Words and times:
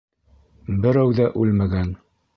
Берәү 0.85 1.13
ҙә 1.19 1.31
үлмәгән! 1.45 1.97